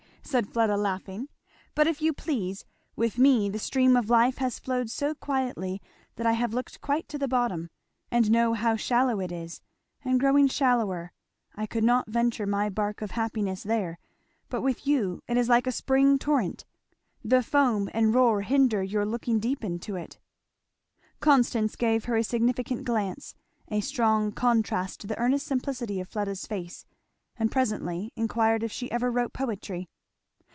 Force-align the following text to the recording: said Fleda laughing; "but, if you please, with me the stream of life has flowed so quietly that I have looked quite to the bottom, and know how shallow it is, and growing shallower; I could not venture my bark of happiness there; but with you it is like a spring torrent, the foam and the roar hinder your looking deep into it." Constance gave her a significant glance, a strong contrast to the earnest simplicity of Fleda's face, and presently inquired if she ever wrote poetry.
said 0.23 0.47
Fleda 0.53 0.77
laughing; 0.77 1.27
"but, 1.75 1.87
if 1.87 2.01
you 2.01 2.13
please, 2.13 2.63
with 2.95 3.17
me 3.17 3.49
the 3.49 3.59
stream 3.59 3.97
of 3.97 4.09
life 4.09 4.37
has 4.37 4.59
flowed 4.59 4.89
so 4.89 5.13
quietly 5.13 5.81
that 6.15 6.25
I 6.27 6.33
have 6.33 6.53
looked 6.53 6.79
quite 6.79 7.09
to 7.09 7.17
the 7.17 7.27
bottom, 7.27 7.69
and 8.09 8.31
know 8.31 8.53
how 8.53 8.77
shallow 8.77 9.19
it 9.19 9.31
is, 9.33 9.59
and 10.05 10.21
growing 10.21 10.47
shallower; 10.47 11.11
I 11.55 11.65
could 11.65 11.83
not 11.83 12.07
venture 12.07 12.45
my 12.45 12.69
bark 12.69 13.01
of 13.01 13.11
happiness 13.11 13.63
there; 13.63 13.99
but 14.47 14.61
with 14.61 14.87
you 14.87 15.21
it 15.27 15.35
is 15.35 15.49
like 15.49 15.67
a 15.67 15.71
spring 15.71 16.17
torrent, 16.17 16.63
the 17.25 17.43
foam 17.43 17.89
and 17.91 18.13
the 18.13 18.17
roar 18.17 18.41
hinder 18.43 18.81
your 18.81 19.05
looking 19.05 19.37
deep 19.37 19.65
into 19.65 19.97
it." 19.97 20.17
Constance 21.19 21.75
gave 21.75 22.05
her 22.05 22.15
a 22.15 22.23
significant 22.23 22.85
glance, 22.85 23.35
a 23.67 23.81
strong 23.81 24.31
contrast 24.31 25.01
to 25.01 25.07
the 25.07 25.17
earnest 25.17 25.45
simplicity 25.45 25.99
of 25.99 26.07
Fleda's 26.07 26.45
face, 26.45 26.85
and 27.35 27.51
presently 27.51 28.13
inquired 28.15 28.63
if 28.63 28.71
she 28.71 28.89
ever 28.93 29.11
wrote 29.11 29.33
poetry. 29.33 29.89